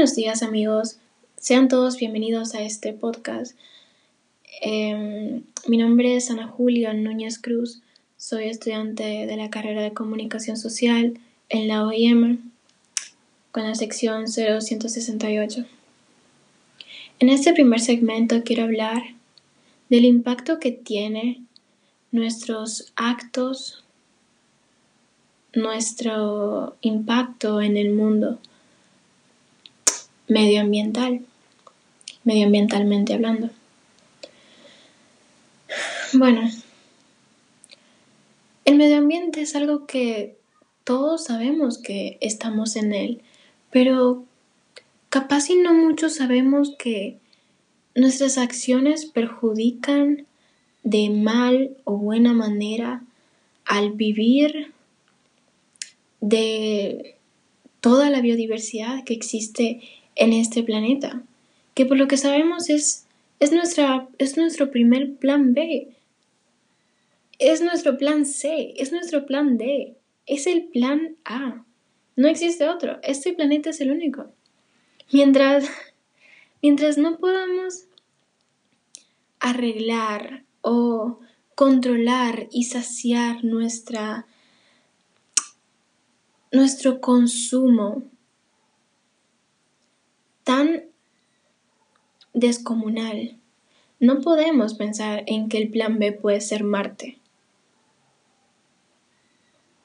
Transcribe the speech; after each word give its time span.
Buenos 0.00 0.16
días 0.16 0.42
amigos, 0.42 0.96
sean 1.36 1.68
todos 1.68 1.98
bienvenidos 1.98 2.54
a 2.54 2.62
este 2.62 2.94
podcast. 2.94 3.54
Em, 4.62 5.42
mi 5.66 5.76
nombre 5.76 6.16
es 6.16 6.30
Ana 6.30 6.46
Julia 6.46 6.94
Núñez 6.94 7.38
Cruz, 7.38 7.82
soy 8.16 8.44
estudiante 8.44 9.26
de 9.26 9.36
la 9.36 9.50
carrera 9.50 9.82
de 9.82 9.92
Comunicación 9.92 10.56
Social 10.56 11.20
en 11.50 11.68
la 11.68 11.84
OIM 11.84 12.38
con 13.52 13.64
la 13.64 13.74
sección 13.74 14.26
0168. 14.26 15.66
En 17.18 17.28
este 17.28 17.52
primer 17.52 17.80
segmento 17.80 18.42
quiero 18.42 18.62
hablar 18.62 19.02
del 19.90 20.06
impacto 20.06 20.58
que 20.60 20.72
tiene 20.72 21.42
nuestros 22.10 22.90
actos, 22.96 23.84
nuestro 25.52 26.74
impacto 26.80 27.60
en 27.60 27.76
el 27.76 27.92
mundo 27.92 28.38
medioambiental, 30.30 31.20
medioambientalmente 32.24 33.12
hablando. 33.12 33.50
Bueno, 36.12 36.48
el 38.64 38.76
medio 38.76 38.98
ambiente 38.98 39.42
es 39.42 39.54
algo 39.56 39.86
que 39.86 40.36
todos 40.84 41.24
sabemos 41.24 41.78
que 41.78 42.16
estamos 42.20 42.76
en 42.76 42.94
él, 42.94 43.22
pero 43.70 44.24
capaz 45.08 45.50
y 45.50 45.56
no 45.56 45.74
muchos 45.74 46.14
sabemos 46.14 46.74
que 46.78 47.18
nuestras 47.94 48.38
acciones 48.38 49.06
perjudican 49.06 50.26
de 50.84 51.10
mal 51.10 51.76
o 51.84 51.96
buena 51.96 52.32
manera 52.32 53.02
al 53.64 53.92
vivir 53.92 54.72
de 56.20 57.16
toda 57.80 58.10
la 58.10 58.20
biodiversidad 58.20 59.04
que 59.04 59.14
existe 59.14 59.80
en 60.20 60.34
este 60.34 60.62
planeta, 60.62 61.22
que 61.74 61.86
por 61.86 61.96
lo 61.96 62.06
que 62.06 62.18
sabemos 62.18 62.68
es, 62.68 63.06
es, 63.40 63.52
nuestra, 63.52 64.06
es 64.18 64.36
nuestro 64.36 64.70
primer 64.70 65.14
plan 65.16 65.54
B, 65.54 65.88
es 67.38 67.62
nuestro 67.62 67.96
plan 67.96 68.26
C, 68.26 68.74
es 68.76 68.92
nuestro 68.92 69.24
plan 69.24 69.56
D, 69.56 69.96
es 70.26 70.46
el 70.46 70.64
plan 70.64 71.16
A. 71.24 71.64
No 72.16 72.28
existe 72.28 72.68
otro, 72.68 72.98
este 73.02 73.32
planeta 73.32 73.70
es 73.70 73.80
el 73.80 73.90
único. 73.90 74.30
Mientras, 75.10 75.64
mientras 76.62 76.98
no 76.98 77.16
podamos 77.16 77.86
arreglar 79.40 80.44
o 80.60 81.18
controlar 81.54 82.46
y 82.52 82.64
saciar 82.64 83.42
nuestra, 83.42 84.26
nuestro 86.52 87.00
consumo 87.00 88.02
tan 90.44 90.84
descomunal, 92.32 93.36
no 93.98 94.20
podemos 94.20 94.74
pensar 94.74 95.24
en 95.26 95.48
que 95.48 95.58
el 95.58 95.68
plan 95.68 95.98
B 95.98 96.12
puede 96.12 96.40
ser 96.40 96.64
Marte. 96.64 97.18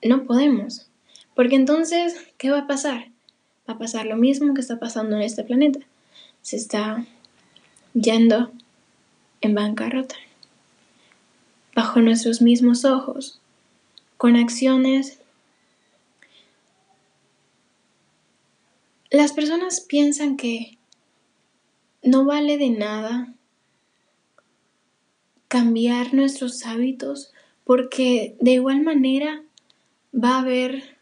No 0.02 0.24
podemos. 0.24 0.88
Porque 1.36 1.56
entonces, 1.56 2.16
¿qué 2.38 2.50
va 2.50 2.60
a 2.60 2.68
pasar? 2.68 3.10
Va 3.68 3.74
a 3.74 3.78
pasar 3.78 4.06
lo 4.06 4.16
mismo 4.16 4.54
que 4.54 4.62
está 4.62 4.80
pasando 4.80 5.18
en 5.18 5.24
este 5.24 5.44
planeta. 5.44 5.80
Se 6.42 6.56
está 6.56 7.06
yendo 7.94 8.52
en 9.42 9.56
bancarrota. 9.56 10.16
Bajo 11.76 12.00
nuestros 12.00 12.42
mismos 12.42 12.86
ojos. 12.86 13.42
Con 14.18 14.38
acciones 14.38 15.20
Las 19.16 19.32
personas 19.32 19.80
piensan 19.80 20.36
que 20.36 20.78
no 22.04 22.26
vale 22.26 22.58
de 22.58 22.70
nada 22.70 23.34
cambiar 25.48 26.14
nuestros 26.14 26.66
hábitos 26.66 27.32
porque 27.64 28.36
de 28.42 28.52
igual 28.52 28.82
manera 28.82 29.42
va 30.14 30.32
a 30.32 30.42
haber 30.42 30.98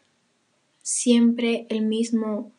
siempre 0.80 1.66
el 1.70 1.86
mismo 1.86 2.52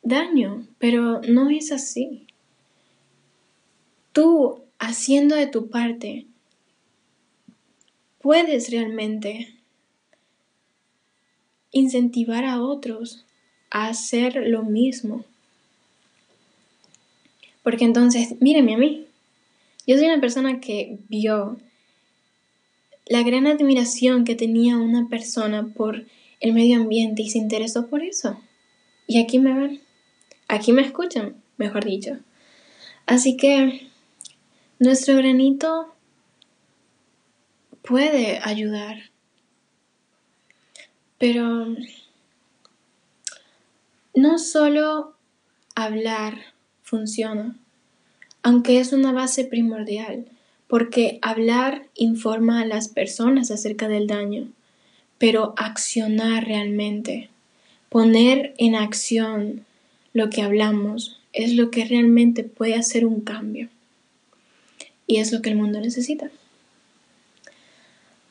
daño, 0.00 0.66
pero 0.78 1.20
no 1.20 1.50
es 1.50 1.70
así. 1.70 2.26
Tú, 4.12 4.62
haciendo 4.78 5.36
de 5.36 5.48
tu 5.48 5.68
parte, 5.68 6.24
puedes 8.22 8.70
realmente 8.70 9.54
incentivar 11.72 12.46
a 12.46 12.62
otros 12.62 13.25
hacer 13.70 14.36
lo 14.46 14.62
mismo. 14.62 15.24
Porque 17.62 17.84
entonces, 17.84 18.40
mírenme 18.40 18.74
a 18.74 18.78
mí. 18.78 19.06
Yo 19.86 19.96
soy 19.96 20.06
una 20.06 20.20
persona 20.20 20.60
que 20.60 20.98
vio 21.08 21.58
la 23.06 23.22
gran 23.22 23.46
admiración 23.46 24.24
que 24.24 24.34
tenía 24.34 24.76
una 24.76 25.08
persona 25.08 25.66
por 25.66 26.06
el 26.40 26.52
medio 26.52 26.76
ambiente 26.76 27.22
y 27.22 27.30
se 27.30 27.38
interesó 27.38 27.86
por 27.86 28.02
eso. 28.02 28.40
Y 29.06 29.20
aquí 29.20 29.38
me 29.38 29.54
ven. 29.54 29.80
Aquí 30.48 30.72
me 30.72 30.82
escuchan, 30.82 31.36
mejor 31.56 31.84
dicho. 31.84 32.18
Así 33.06 33.36
que 33.36 33.88
nuestro 34.78 35.16
granito 35.16 35.94
puede 37.82 38.40
ayudar. 38.42 39.10
Pero 41.18 41.74
no 44.16 44.38
solo 44.38 45.14
hablar 45.74 46.38
funciona, 46.82 47.54
aunque 48.42 48.80
es 48.80 48.94
una 48.94 49.12
base 49.12 49.44
primordial, 49.44 50.24
porque 50.68 51.18
hablar 51.20 51.86
informa 51.94 52.62
a 52.62 52.64
las 52.64 52.88
personas 52.88 53.50
acerca 53.50 53.88
del 53.88 54.06
daño, 54.06 54.48
pero 55.18 55.52
accionar 55.58 56.46
realmente, 56.46 57.28
poner 57.90 58.54
en 58.56 58.74
acción 58.74 59.66
lo 60.14 60.30
que 60.30 60.40
hablamos, 60.40 61.20
es 61.34 61.54
lo 61.54 61.70
que 61.70 61.84
realmente 61.84 62.42
puede 62.42 62.74
hacer 62.74 63.04
un 63.04 63.20
cambio. 63.20 63.68
Y 65.06 65.18
es 65.18 65.30
lo 65.30 65.42
que 65.42 65.50
el 65.50 65.56
mundo 65.56 65.78
necesita. 65.78 66.30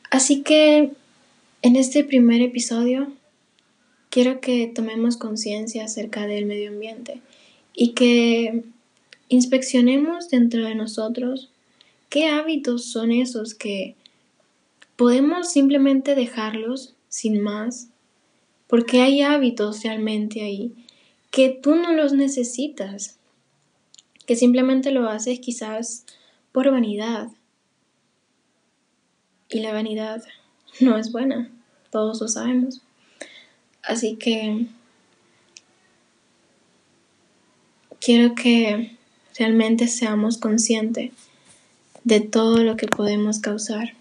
Así 0.09 0.41
que 0.41 0.91
en 1.62 1.75
este 1.75 2.03
primer 2.03 2.41
episodio 2.41 3.12
quiero 4.15 4.39
que 4.39 4.71
tomemos 4.73 5.17
conciencia 5.17 5.83
acerca 5.83 6.25
del 6.25 6.45
medio 6.45 6.69
ambiente 6.69 7.19
y 7.73 7.91
que 7.91 8.63
inspeccionemos 9.27 10.29
dentro 10.29 10.63
de 10.63 10.73
nosotros 10.73 11.49
qué 12.07 12.29
hábitos 12.29 12.85
son 12.85 13.11
esos 13.11 13.53
que 13.53 13.97
podemos 14.95 15.51
simplemente 15.51 16.15
dejarlos 16.15 16.95
sin 17.09 17.41
más, 17.41 17.89
porque 18.67 19.01
hay 19.01 19.21
hábitos 19.21 19.83
realmente 19.83 20.43
ahí 20.43 20.71
que 21.29 21.49
tú 21.49 21.75
no 21.75 21.91
los 21.91 22.13
necesitas, 22.13 23.17
que 24.25 24.37
simplemente 24.37 24.91
lo 24.91 25.09
haces 25.09 25.41
quizás 25.41 26.05
por 26.53 26.71
vanidad. 26.71 27.27
Y 29.49 29.59
la 29.59 29.73
vanidad 29.73 30.23
no 30.79 30.97
es 30.97 31.11
buena, 31.11 31.51
todos 31.91 32.21
lo 32.21 32.29
sabemos. 32.29 32.81
Así 33.88 34.16
que 34.16 34.66
quiero 38.00 38.35
que 38.35 38.97
realmente 39.38 39.88
seamos 39.88 40.38
conscientes 40.38 41.12
de 42.03 42.22
todo 42.22 42.63
lo 42.63 42.78
que 42.78 42.88
podemos 42.88 43.40
causar 43.40 43.94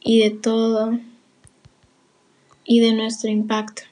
y 0.00 0.20
de 0.20 0.30
todo 0.30 0.98
y 2.64 2.80
de 2.80 2.92
nuestro 2.92 3.30
impacto. 3.30 3.82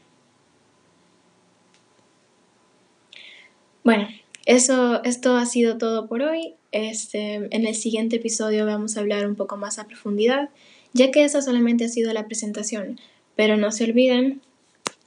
Bueno, 3.83 4.09
eso, 4.47 5.03
esto 5.05 5.37
ha 5.37 5.47
sido 5.47 5.79
todo 5.79 6.09
por 6.09 6.23
hoy. 6.23 6.55
Este, 6.73 7.35
en 7.35 7.67
el 7.67 7.75
siguiente 7.75 8.17
episodio 8.17 8.67
vamos 8.67 8.97
a 8.97 9.01
hablar 9.01 9.27
un 9.27 9.37
poco 9.37 9.57
más 9.57 9.79
a 9.79 9.87
profundidad, 9.87 10.51
ya 10.93 11.11
que 11.11 11.25
esa 11.25 11.41
solamente 11.41 11.85
ha 11.85 11.89
sido 11.89 12.13
la 12.13 12.27
presentación. 12.27 13.01
Pero 13.35 13.57
no 13.57 13.71
se 13.71 13.85
olviden 13.85 14.43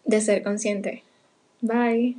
de 0.05 0.21
ser 0.21 0.43
consciente. 0.43 1.03
Bye. 1.61 2.15